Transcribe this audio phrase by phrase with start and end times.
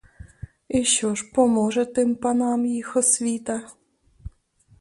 [0.67, 3.69] І що ж поможе тим панам їх освіта?